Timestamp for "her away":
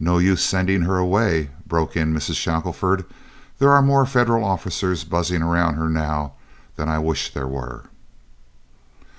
0.84-1.50